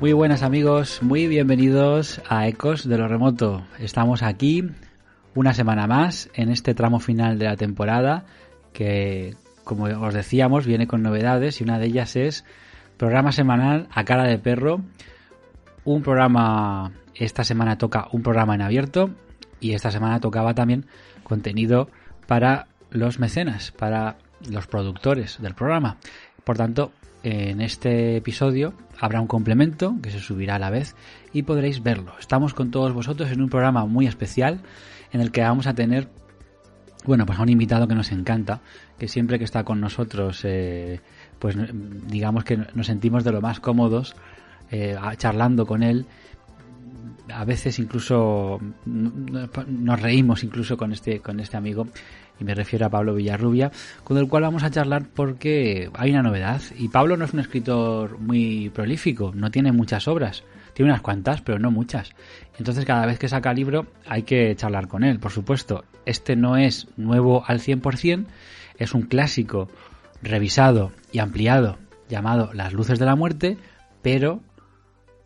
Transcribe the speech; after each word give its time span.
Muy 0.00 0.12
buenas 0.12 0.44
amigos, 0.44 1.02
muy 1.02 1.26
bienvenidos 1.26 2.22
a 2.28 2.46
Ecos 2.46 2.88
de 2.88 2.96
lo 2.96 3.08
Remoto. 3.08 3.66
Estamos 3.80 4.22
aquí 4.22 4.62
una 5.34 5.54
semana 5.54 5.88
más 5.88 6.30
en 6.34 6.50
este 6.50 6.72
tramo 6.72 7.00
final 7.00 7.36
de 7.40 7.46
la 7.46 7.56
temporada 7.56 8.24
que, 8.72 9.34
como 9.64 9.86
os 9.86 10.14
decíamos, 10.14 10.66
viene 10.66 10.86
con 10.86 11.02
novedades 11.02 11.60
y 11.60 11.64
una 11.64 11.80
de 11.80 11.86
ellas 11.86 12.14
es 12.14 12.44
programa 12.96 13.32
semanal 13.32 13.88
a 13.90 14.04
cara 14.04 14.22
de 14.22 14.38
perro. 14.38 14.82
Un 15.84 16.02
programa, 16.02 16.92
esta 17.16 17.42
semana 17.42 17.76
toca 17.76 18.06
un 18.12 18.22
programa 18.22 18.54
en 18.54 18.62
abierto 18.62 19.10
y 19.58 19.72
esta 19.72 19.90
semana 19.90 20.20
tocaba 20.20 20.54
también 20.54 20.86
contenido 21.24 21.90
para 22.28 22.68
los 22.90 23.18
mecenas, 23.18 23.72
para 23.72 24.16
los 24.48 24.68
productores 24.68 25.42
del 25.42 25.56
programa. 25.56 25.96
Por 26.48 26.56
tanto, 26.56 26.92
en 27.24 27.60
este 27.60 28.16
episodio 28.16 28.72
habrá 28.98 29.20
un 29.20 29.26
complemento 29.26 29.96
que 30.02 30.10
se 30.10 30.18
subirá 30.18 30.54
a 30.54 30.58
la 30.58 30.70
vez 30.70 30.96
y 31.34 31.42
podréis 31.42 31.82
verlo. 31.82 32.14
Estamos 32.18 32.54
con 32.54 32.70
todos 32.70 32.94
vosotros 32.94 33.30
en 33.30 33.42
un 33.42 33.50
programa 33.50 33.84
muy 33.84 34.06
especial 34.06 34.62
en 35.12 35.20
el 35.20 35.30
que 35.30 35.42
vamos 35.42 35.66
a 35.66 35.74
tener, 35.74 36.08
bueno, 37.04 37.26
pues 37.26 37.38
a 37.38 37.42
un 37.42 37.50
invitado 37.50 37.86
que 37.86 37.94
nos 37.94 38.12
encanta, 38.12 38.62
que 38.98 39.08
siempre 39.08 39.36
que 39.36 39.44
está 39.44 39.64
con 39.64 39.78
nosotros, 39.78 40.40
eh, 40.46 41.02
pues 41.38 41.54
digamos 42.06 42.44
que 42.44 42.56
nos 42.56 42.86
sentimos 42.86 43.24
de 43.24 43.32
lo 43.32 43.42
más 43.42 43.60
cómodos 43.60 44.16
eh, 44.70 44.96
charlando 45.18 45.66
con 45.66 45.82
él. 45.82 46.06
A 47.32 47.44
veces 47.44 47.78
incluso 47.78 48.60
nos 48.84 50.00
reímos 50.00 50.44
incluso 50.44 50.76
con 50.76 50.92
este, 50.92 51.20
con 51.20 51.40
este 51.40 51.56
amigo 51.56 51.86
y 52.40 52.44
me 52.44 52.54
refiero 52.54 52.86
a 52.86 52.90
Pablo 52.90 53.14
Villarrubia, 53.14 53.70
con 54.04 54.16
el 54.18 54.28
cual 54.28 54.44
vamos 54.44 54.62
a 54.62 54.70
charlar 54.70 55.06
porque 55.08 55.90
hay 55.94 56.10
una 56.10 56.22
novedad. 56.22 56.60
Y 56.76 56.88
Pablo 56.88 57.16
no 57.16 57.24
es 57.24 57.32
un 57.32 57.40
escritor 57.40 58.18
muy 58.18 58.70
prolífico, 58.70 59.32
no 59.34 59.50
tiene 59.50 59.72
muchas 59.72 60.06
obras, 60.08 60.44
tiene 60.72 60.92
unas 60.92 61.02
cuantas, 61.02 61.42
pero 61.42 61.58
no 61.58 61.70
muchas. 61.70 62.10
Entonces 62.58 62.84
cada 62.84 63.06
vez 63.06 63.18
que 63.18 63.28
saca 63.28 63.52
libro 63.52 63.86
hay 64.06 64.22
que 64.22 64.54
charlar 64.56 64.88
con 64.88 65.04
él, 65.04 65.18
por 65.18 65.32
supuesto. 65.32 65.84
Este 66.06 66.36
no 66.36 66.56
es 66.56 66.86
nuevo 66.96 67.44
al 67.46 67.60
100%, 67.60 68.26
es 68.78 68.94
un 68.94 69.02
clásico 69.02 69.68
revisado 70.22 70.92
y 71.12 71.18
ampliado 71.18 71.78
llamado 72.08 72.52
Las 72.54 72.72
Luces 72.72 72.98
de 72.98 73.06
la 73.06 73.16
Muerte, 73.16 73.58
pero 74.02 74.40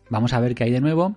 vamos 0.09 0.33
a 0.33 0.39
ver 0.39 0.55
qué 0.55 0.65
hay 0.65 0.71
de 0.71 0.81
nuevo 0.81 1.15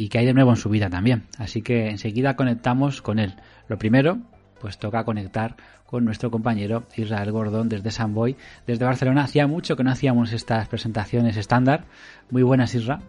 y 0.00 0.08
qué 0.08 0.18
hay 0.18 0.24
de 0.24 0.32
nuevo 0.32 0.50
en 0.50 0.56
su 0.56 0.70
vida 0.70 0.88
también. 0.88 1.26
Así 1.36 1.60
que 1.60 1.90
enseguida 1.90 2.34
conectamos 2.34 3.02
con 3.02 3.18
él. 3.18 3.34
Lo 3.68 3.78
primero, 3.78 4.18
pues 4.58 4.78
toca 4.78 5.04
conectar 5.04 5.56
con 5.84 6.06
nuestro 6.06 6.30
compañero 6.30 6.84
Israel 6.96 7.30
Gordón 7.32 7.68
desde 7.68 7.90
San 7.90 8.14
Boy, 8.14 8.34
desde 8.66 8.86
Barcelona. 8.86 9.24
Hacía 9.24 9.46
mucho 9.46 9.76
que 9.76 9.84
no 9.84 9.90
hacíamos 9.90 10.32
estas 10.32 10.68
presentaciones 10.68 11.36
estándar. 11.36 11.84
Muy 12.30 12.42
buenas, 12.42 12.74
Isra. 12.74 13.00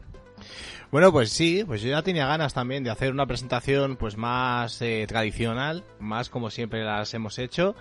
Bueno, 0.92 1.14
pues 1.14 1.30
sí, 1.32 1.64
pues 1.66 1.82
yo 1.82 1.90
ya 1.92 2.02
tenía 2.02 2.28
ganas 2.28 2.54
también 2.54 2.84
de 2.84 2.90
hacer 2.90 3.14
una 3.14 3.26
presentación 3.26 3.96
pues 3.96 4.18
más 4.18 4.82
eh, 4.82 5.06
tradicional, 5.08 5.86
más 6.02 6.28
como 6.28 6.50
siempre 6.50 6.84
las 6.84 7.14
hemos 7.14 7.40
hecho. 7.40 7.74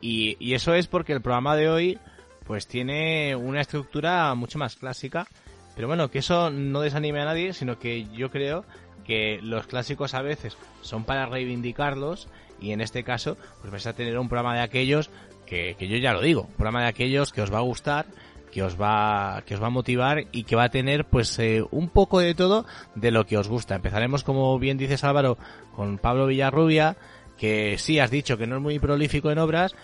Y, 0.00 0.38
y 0.40 0.54
eso 0.54 0.72
es 0.72 0.86
porque 0.86 1.12
el 1.12 1.20
programa 1.20 1.54
de 1.54 1.68
hoy 1.68 1.98
pues 2.46 2.66
tiene 2.66 3.36
una 3.36 3.60
estructura 3.60 4.34
mucho 4.34 4.58
más 4.58 4.76
clásica. 4.76 5.26
Pero 5.74 5.88
bueno, 5.88 6.10
que 6.10 6.18
eso 6.18 6.50
no 6.50 6.80
desanime 6.80 7.20
a 7.20 7.24
nadie, 7.24 7.52
sino 7.52 7.78
que 7.78 8.04
yo 8.12 8.30
creo 8.30 8.64
que 9.04 9.40
los 9.42 9.66
clásicos 9.66 10.14
a 10.14 10.22
veces 10.22 10.56
son 10.80 11.04
para 11.04 11.26
reivindicarlos 11.26 12.28
y 12.60 12.72
en 12.72 12.80
este 12.80 13.04
caso 13.04 13.36
pues 13.60 13.70
vais 13.70 13.86
a 13.86 13.92
tener 13.92 14.18
un 14.18 14.28
programa 14.28 14.54
de 14.54 14.62
aquellos 14.62 15.10
que, 15.46 15.76
que 15.78 15.88
yo 15.88 15.98
ya 15.98 16.12
lo 16.12 16.22
digo, 16.22 16.42
un 16.42 16.54
programa 16.54 16.82
de 16.82 16.88
aquellos 16.88 17.32
que 17.32 17.42
os 17.42 17.52
va 17.52 17.58
a 17.58 17.62
gustar 17.62 18.06
que 18.54 18.62
os 18.62 18.80
va 18.80 19.42
que 19.44 19.56
os 19.56 19.62
va 19.62 19.66
a 19.66 19.70
motivar 19.70 20.26
y 20.30 20.44
que 20.44 20.54
va 20.54 20.64
a 20.64 20.68
tener 20.68 21.04
pues 21.06 21.36
eh, 21.40 21.64
un 21.72 21.88
poco 21.88 22.20
de 22.20 22.36
todo 22.36 22.64
de 22.94 23.10
lo 23.10 23.26
que 23.26 23.36
os 23.36 23.48
gusta. 23.48 23.74
Empezaremos 23.74 24.22
como 24.22 24.56
bien 24.60 24.78
dices 24.78 25.02
Álvaro 25.02 25.36
con 25.74 25.98
Pablo 25.98 26.28
Villarrubia, 26.28 26.96
que 27.36 27.78
sí 27.78 27.98
has 27.98 28.12
dicho 28.12 28.38
que 28.38 28.46
no 28.46 28.56
es 28.56 28.62
muy 28.62 28.78
prolífico 28.78 29.32
en 29.32 29.38
obras, 29.38 29.74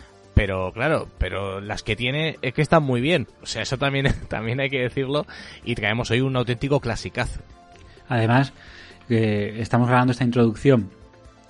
pero 0.41 0.73
claro, 0.73 1.07
pero 1.19 1.61
las 1.61 1.83
que 1.83 1.97
tiene 1.97 2.39
es 2.41 2.55
que 2.55 2.63
están 2.63 2.83
muy 2.83 3.03
bien. 3.03 3.27
O 3.43 3.47
sea, 3.47 3.61
eso 3.61 3.77
también 3.77 4.07
también 4.29 4.59
hay 4.59 4.71
que 4.71 4.81
decirlo 4.81 5.27
y 5.67 5.75
traemos 5.75 6.11
hoy 6.11 6.23
un 6.23 6.35
auténtico 6.35 6.81
clasicazo. 6.81 7.43
Además, 8.09 8.55
eh, 9.11 9.59
estamos 9.59 9.87
grabando 9.87 10.13
esta 10.13 10.25
introducción 10.25 10.89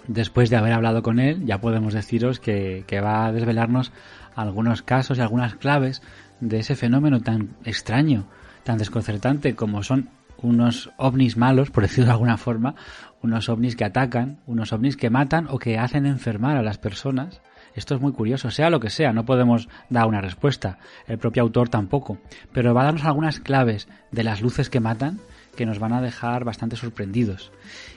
después 0.08 0.50
de 0.50 0.56
haber 0.56 0.72
hablado 0.72 1.04
con 1.04 1.20
él, 1.20 1.46
ya 1.46 1.60
podemos 1.60 1.94
deciros 1.94 2.40
que, 2.40 2.82
que, 2.88 3.00
va 3.00 3.26
a 3.26 3.32
desvelarnos 3.32 3.92
algunos 4.34 4.82
casos 4.82 5.18
y 5.18 5.20
algunas 5.20 5.54
claves 5.54 6.02
de 6.40 6.58
ese 6.58 6.74
fenómeno 6.74 7.20
tan 7.20 7.50
extraño, 7.64 8.26
tan 8.64 8.78
desconcertante 8.78 9.54
como 9.54 9.84
son 9.84 10.08
unos 10.38 10.90
ovnis 10.96 11.36
malos, 11.36 11.70
por 11.70 11.84
decirlo 11.84 12.06
de 12.06 12.12
alguna 12.12 12.38
forma, 12.38 12.74
unos 13.22 13.48
ovnis 13.48 13.76
que 13.76 13.84
atacan, 13.84 14.40
unos 14.46 14.72
ovnis 14.72 14.96
que 14.96 15.10
matan 15.10 15.46
o 15.48 15.60
que 15.60 15.78
hacen 15.78 16.06
enfermar 16.06 16.56
a 16.56 16.62
las 16.62 16.78
personas. 16.78 17.40
Esto 17.80 17.94
es 17.94 18.02
muy 18.02 18.12
curioso, 18.12 18.50
sea 18.50 18.68
lo 18.68 18.78
que 18.78 18.90
sea, 18.90 19.14
no 19.14 19.24
podemos 19.24 19.66
dar 19.88 20.06
una 20.06 20.20
respuesta, 20.20 20.78
el 21.06 21.16
propio 21.16 21.42
autor 21.42 21.70
tampoco, 21.70 22.18
pero 22.52 22.74
va 22.74 22.82
a 22.82 22.84
darnos 22.84 23.06
algunas 23.06 23.40
claves 23.40 23.88
de 24.12 24.22
las 24.22 24.42
luces 24.42 24.68
que 24.68 24.80
matan 24.80 25.18
que 25.56 25.64
nos 25.64 25.78
van 25.78 25.94
a 25.94 26.02
dejar 26.02 26.44
bastante 26.44 26.76
sorprendidos. 26.76 27.52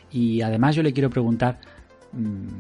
Y 0.10 0.42
además 0.42 0.78
yo 0.78 0.84
le 0.84 0.94
quiero 0.94 1.10
preguntar, 1.10 1.60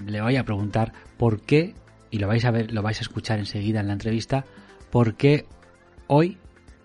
le 0.06 0.22
voy 0.22 0.36
a 0.36 0.44
preguntar 0.44 0.92
por 1.16 1.40
qué, 1.40 1.76
y 2.12 2.20
lo 2.20 2.28
vais 2.28 2.44
a 2.44 2.52
ver, 2.52 2.74
lo 2.74 2.82
vais 2.82 3.00
a 3.00 3.04
escuchar 3.04 3.40
enseguida 3.40 3.80
en 3.80 3.88
la 3.88 3.94
entrevista, 3.94 4.44
por 4.92 5.16
qué 5.16 5.46
hoy 6.08 6.38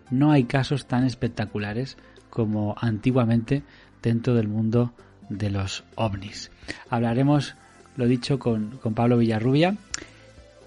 no 0.08 0.30
hay 0.30 0.44
casos 0.44 0.86
tan 0.86 1.02
espectaculares 1.02 1.96
como 2.30 2.76
antiguamente 2.80 3.64
dentro 4.02 4.36
del 4.36 4.46
mundo 4.46 4.92
de 5.30 5.50
los 5.50 5.82
ovnis. 5.96 6.52
Hablaremos, 6.90 7.56
lo 7.96 8.06
dicho, 8.06 8.38
con, 8.38 8.78
con 8.78 8.94
Pablo 8.94 9.18
Villarrubia. 9.18 9.76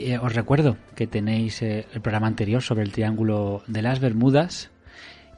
Eh, 0.03 0.17
os 0.17 0.33
recuerdo 0.33 0.77
que 0.95 1.05
tenéis 1.05 1.61
eh, 1.61 1.85
el 1.93 2.01
programa 2.01 2.25
anterior 2.25 2.63
sobre 2.63 2.81
el 2.81 2.91
Triángulo 2.91 3.61
de 3.67 3.83
las 3.83 3.99
Bermudas 3.99 4.71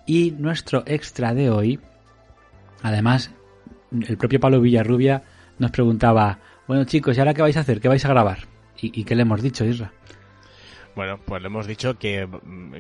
y 0.05 0.31
nuestro 0.31 0.83
extra 0.85 1.33
de 1.33 1.49
hoy. 1.49 1.81
Además, 2.81 3.31
el 3.91 4.17
propio 4.17 4.39
Pablo 4.39 4.61
Villarrubia 4.61 5.23
nos 5.59 5.71
preguntaba, 5.71 6.39
bueno 6.65 6.85
chicos, 6.85 7.17
¿y 7.17 7.19
ahora 7.19 7.33
qué 7.33 7.41
vais 7.41 7.57
a 7.57 7.59
hacer? 7.59 7.81
¿Qué 7.81 7.89
vais 7.89 8.05
a 8.05 8.09
grabar? 8.09 8.47
¿Y, 8.81 8.97
y 9.01 9.03
qué 9.03 9.15
le 9.15 9.23
hemos 9.23 9.41
dicho, 9.41 9.65
Isra? 9.65 9.91
Bueno, 10.95 11.19
pues 11.25 11.41
le 11.41 11.47
hemos 11.47 11.65
dicho 11.65 11.97
que, 11.97 12.27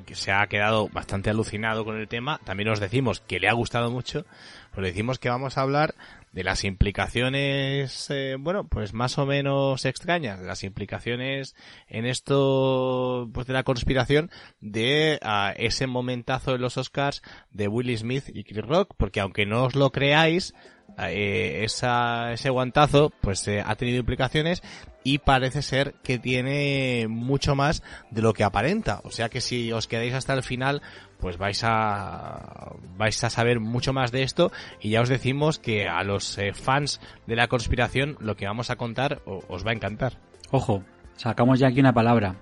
que, 0.05 0.15
se 0.15 0.31
ha 0.31 0.45
quedado 0.47 0.87
bastante 0.89 1.29
alucinado 1.31 1.83
con 1.83 1.99
el 1.99 2.07
tema. 2.07 2.39
También 2.43 2.69
os 2.69 2.79
decimos 2.79 3.21
que 3.21 3.39
le 3.39 3.49
ha 3.49 3.53
gustado 3.53 3.89
mucho. 3.89 4.25
Pues 4.71 4.83
le 4.83 4.89
decimos 4.89 5.17
que 5.17 5.29
vamos 5.29 5.57
a 5.57 5.61
hablar 5.61 5.95
de 6.33 6.43
las 6.43 6.63
implicaciones, 6.63 8.07
eh, 8.09 8.35
bueno, 8.39 8.67
pues 8.67 8.93
más 8.93 9.19
o 9.19 9.25
menos 9.25 9.85
extrañas, 9.85 10.39
las 10.39 10.63
implicaciones 10.63 11.55
en 11.87 12.07
esto, 12.07 13.29
pues 13.31 13.45
de 13.45 13.53
la 13.53 13.63
conspiración 13.63 14.31
de 14.59 15.19
ah, 15.21 15.53
ese 15.55 15.85
momentazo 15.85 16.51
de 16.51 16.57
los 16.57 16.77
Oscars 16.77 17.21
de 17.51 17.67
Will 17.67 17.95
Smith 17.95 18.25
y 18.33 18.43
Chris 18.43 18.65
Rock, 18.65 18.95
porque 18.97 19.19
aunque 19.19 19.45
no 19.45 19.63
os 19.63 19.75
lo 19.75 19.91
creáis, 19.91 20.55
eh, 20.97 21.63
esa, 21.63 22.33
ese 22.33 22.49
guantazo 22.49 23.11
pues 23.21 23.47
eh, 23.47 23.63
ha 23.65 23.75
tenido 23.75 23.99
implicaciones 23.99 24.61
y 25.03 25.17
parece 25.17 25.61
ser 25.61 25.95
que 26.03 26.17
tiene 26.17 27.07
mucho 27.09 27.55
más 27.55 27.83
de 28.11 28.21
lo 28.21 28.33
que 28.33 28.43
aparenta. 28.43 29.01
O 29.03 29.11
sea 29.11 29.29
que 29.29 29.41
si 29.41 29.71
os 29.71 29.87
quedáis 29.87 30.13
hasta 30.13 30.33
el 30.33 30.43
final, 30.43 30.81
pues 31.19 31.37
vais 31.37 31.61
a 31.63 32.73
vais 32.97 33.23
a 33.23 33.29
saber 33.29 33.59
mucho 33.59 33.93
más 33.93 34.11
de 34.11 34.23
esto 34.23 34.51
y 34.81 34.91
ya 34.91 35.01
os 35.01 35.09
decimos 35.09 35.59
que 35.59 35.87
a 35.87 36.03
los 36.03 36.37
eh, 36.37 36.53
fans 36.53 37.01
de 37.27 37.35
la 37.35 37.47
conspiración 37.47 38.17
lo 38.19 38.35
que 38.35 38.45
vamos 38.45 38.69
a 38.69 38.75
contar 38.75 39.21
os 39.25 39.65
va 39.65 39.71
a 39.71 39.75
encantar. 39.75 40.19
Ojo, 40.51 40.83
sacamos 41.15 41.59
ya 41.59 41.67
aquí 41.67 41.79
una 41.79 41.93
palabra 41.93 42.35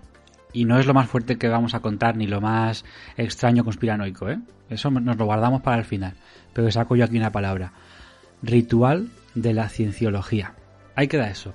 y 0.53 0.65
no 0.65 0.79
es 0.79 0.85
lo 0.85 0.93
más 0.93 1.09
fuerte 1.09 1.37
que 1.37 1.47
vamos 1.47 1.73
a 1.73 1.79
contar 1.79 2.17
ni 2.17 2.27
lo 2.27 2.41
más 2.41 2.85
extraño 3.17 3.63
conspiranoico, 3.63 4.29
¿eh? 4.29 4.39
Eso 4.69 4.89
nos 4.89 5.17
lo 5.17 5.25
guardamos 5.25 5.61
para 5.61 5.77
el 5.77 5.85
final, 5.85 6.13
pero 6.53 6.69
saco 6.71 6.95
yo 6.95 7.05
aquí 7.05 7.17
una 7.17 7.31
palabra. 7.31 7.73
Ritual 8.41 9.09
de 9.35 9.53
la 9.53 9.69
cienciología. 9.69 10.55
Ahí 10.95 11.07
queda 11.07 11.29
eso. 11.29 11.53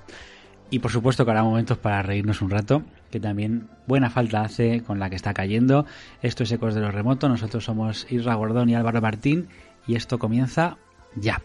Y 0.69 0.79
por 0.79 0.91
supuesto 0.91 1.23
que 1.23 1.31
habrá 1.31 1.43
momentos 1.43 1.77
para 1.77 2.01
reírnos 2.03 2.41
un 2.41 2.49
rato, 2.49 2.83
que 3.09 3.19
también 3.19 3.69
buena 3.87 4.09
falta 4.09 4.41
hace 4.41 4.81
con 4.81 4.99
la 4.99 5.09
que 5.09 5.15
está 5.15 5.33
cayendo. 5.33 5.85
Esto 6.21 6.43
es 6.43 6.51
Ecos 6.51 6.75
de 6.75 6.81
los 6.81 6.93
Remotos, 6.93 7.29
nosotros 7.29 7.63
somos 7.63 8.05
Isra 8.09 8.35
Gordón 8.35 8.69
y 8.69 8.75
Álvaro 8.75 9.01
Martín, 9.01 9.47
y 9.87 9.95
esto 9.95 10.19
comienza 10.19 10.77
ya. 11.15 11.41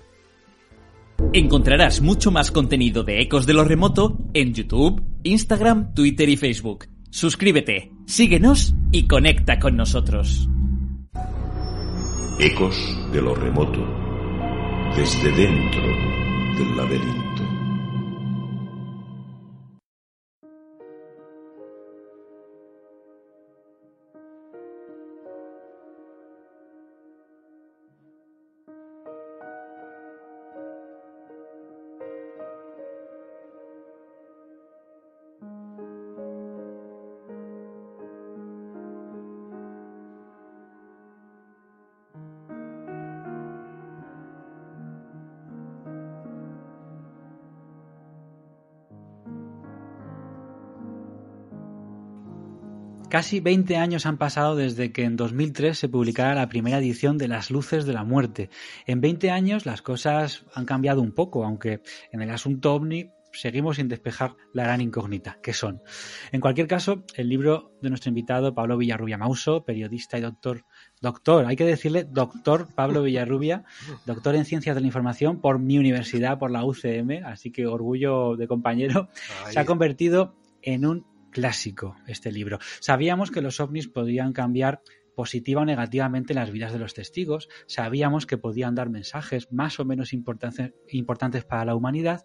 Encontrarás 1.32 2.00
mucho 2.00 2.32
más 2.32 2.50
contenido 2.50 3.04
de 3.04 3.20
Ecos 3.20 3.46
de 3.46 3.54
lo 3.54 3.64
Remoto 3.64 4.18
en 4.34 4.54
YouTube, 4.54 5.02
Instagram, 5.22 5.94
Twitter 5.94 6.28
y 6.28 6.36
Facebook. 6.36 6.86
Suscríbete, 7.10 7.92
síguenos 8.06 8.74
y 8.90 9.06
conecta 9.06 9.58
con 9.58 9.76
nosotros. 9.76 10.48
Ecos 12.40 12.98
de 13.12 13.22
lo 13.22 13.34
Remoto, 13.34 14.01
desde 14.96 15.32
dentro 15.32 15.82
del 16.56 16.76
laberinto. 16.76 17.41
Casi 53.12 53.40
20 53.40 53.76
años 53.76 54.06
han 54.06 54.16
pasado 54.16 54.56
desde 54.56 54.90
que 54.90 55.04
en 55.04 55.16
2003 55.16 55.76
se 55.76 55.90
publicara 55.90 56.34
la 56.34 56.48
primera 56.48 56.78
edición 56.78 57.18
de 57.18 57.28
Las 57.28 57.50
Luces 57.50 57.84
de 57.84 57.92
la 57.92 58.04
Muerte. 58.04 58.48
En 58.86 59.02
20 59.02 59.30
años 59.30 59.66
las 59.66 59.82
cosas 59.82 60.46
han 60.54 60.64
cambiado 60.64 61.02
un 61.02 61.12
poco, 61.12 61.44
aunque 61.44 61.82
en 62.10 62.22
el 62.22 62.30
asunto 62.30 62.72
ovni 62.72 63.10
seguimos 63.34 63.76
sin 63.76 63.88
despejar 63.88 64.34
la 64.54 64.62
gran 64.62 64.80
incógnita, 64.80 65.36
que 65.42 65.52
son. 65.52 65.82
En 66.32 66.40
cualquier 66.40 66.66
caso, 66.66 67.04
el 67.14 67.28
libro 67.28 67.76
de 67.82 67.90
nuestro 67.90 68.08
invitado 68.08 68.54
Pablo 68.54 68.78
Villarrubia 68.78 69.18
Mauso, 69.18 69.62
periodista 69.62 70.16
y 70.16 70.22
doctor, 70.22 70.64
doctor, 71.02 71.44
hay 71.44 71.56
que 71.56 71.66
decirle 71.66 72.04
doctor 72.04 72.68
Pablo 72.74 73.02
Villarrubia, 73.02 73.64
doctor 74.06 74.36
en 74.36 74.46
Ciencias 74.46 74.74
de 74.74 74.80
la 74.80 74.86
Información 74.86 75.42
por 75.42 75.58
mi 75.58 75.76
universidad, 75.76 76.38
por 76.38 76.50
la 76.50 76.64
UCM, 76.64 77.26
así 77.26 77.52
que 77.52 77.66
orgullo 77.66 78.36
de 78.36 78.48
compañero, 78.48 79.10
se 79.50 79.60
ha 79.60 79.66
convertido 79.66 80.34
en 80.62 80.86
un 80.86 81.11
clásico 81.32 81.96
este 82.06 82.30
libro. 82.30 82.60
Sabíamos 82.80 83.32
que 83.32 83.42
los 83.42 83.58
ovnis 83.58 83.88
podían 83.88 84.32
cambiar 84.32 84.82
positiva 85.16 85.62
o 85.62 85.64
negativamente 85.64 86.34
las 86.34 86.50
vidas 86.50 86.72
de 86.72 86.78
los 86.78 86.94
testigos, 86.94 87.48
sabíamos 87.66 88.26
que 88.26 88.38
podían 88.38 88.74
dar 88.74 88.88
mensajes 88.88 89.52
más 89.52 89.80
o 89.80 89.84
menos 89.84 90.12
importantes, 90.12 91.44
para 91.44 91.64
la 91.64 91.74
humanidad, 91.74 92.24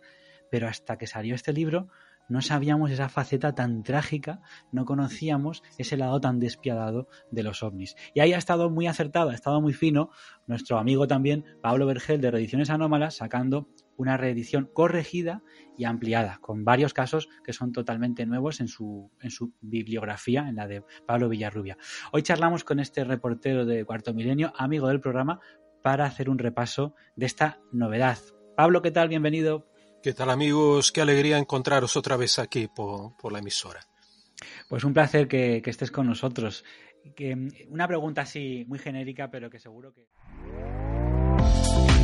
pero 0.51 0.67
hasta 0.67 0.97
que 0.97 1.07
salió 1.07 1.35
este 1.35 1.53
libro 1.53 1.89
no 2.29 2.41
sabíamos 2.41 2.91
esa 2.91 3.07
faceta 3.07 3.55
tan 3.55 3.83
trágica, 3.83 4.41
no 4.73 4.83
conocíamos 4.83 5.63
ese 5.77 5.95
lado 5.95 6.19
tan 6.19 6.39
despiadado 6.39 7.07
de 7.31 7.43
los 7.43 7.63
ovnis. 7.63 7.95
Y 8.13 8.19
ahí 8.19 8.33
ha 8.33 8.37
estado 8.37 8.69
muy 8.69 8.85
acertado, 8.87 9.29
ha 9.29 9.33
estado 9.33 9.61
muy 9.61 9.73
fino 9.73 10.09
nuestro 10.45 10.77
amigo 10.77 11.07
también 11.07 11.45
Pablo 11.61 11.85
Vergel 11.85 12.19
de 12.19 12.31
Reediciones 12.31 12.69
Anómalas 12.69 13.15
sacando 13.15 13.69
una 13.97 14.15
reedición 14.15 14.69
corregida 14.71 15.43
y 15.77 15.83
ampliada, 15.83 16.39
con 16.39 16.63
varios 16.63 16.93
casos 16.93 17.27
que 17.43 17.53
son 17.53 17.71
totalmente 17.73 18.25
nuevos 18.25 18.61
en 18.61 18.67
su, 18.67 19.11
en 19.21 19.31
su 19.31 19.53
bibliografía, 19.59 20.47
en 20.47 20.55
la 20.55 20.67
de 20.67 20.83
Pablo 21.05 21.29
Villarrubia. 21.29 21.77
Hoy 22.11 22.23
charlamos 22.23 22.63
con 22.63 22.79
este 22.79 23.03
reportero 23.03 23.65
de 23.65 23.83
Cuarto 23.85 24.13
Milenio, 24.13 24.53
amigo 24.55 24.87
del 24.87 25.01
programa, 25.01 25.39
para 25.83 26.05
hacer 26.05 26.29
un 26.29 26.37
repaso 26.37 26.95
de 27.15 27.25
esta 27.25 27.59
novedad. 27.71 28.17
Pablo, 28.55 28.81
¿qué 28.81 28.91
tal? 28.91 29.09
Bienvenido. 29.09 29.67
¿Qué 30.01 30.13
tal 30.13 30.29
amigos? 30.29 30.91
Qué 30.91 31.01
alegría 31.01 31.37
encontraros 31.37 31.97
otra 31.97 32.17
vez 32.17 32.39
aquí 32.39 32.67
por, 32.67 33.15
por 33.17 33.31
la 33.31 33.39
emisora. 33.39 33.81
Pues 34.69 34.83
un 34.83 34.93
placer 34.93 35.27
que, 35.27 35.61
que 35.63 35.69
estés 35.69 35.91
con 35.91 36.07
nosotros. 36.07 36.63
Que, 37.15 37.35
una 37.69 37.87
pregunta 37.87 38.21
así 38.21 38.65
muy 38.67 38.79
genérica, 38.79 39.31
pero 39.31 39.49
que 39.49 39.59
seguro 39.59 39.93
que... 39.93 40.07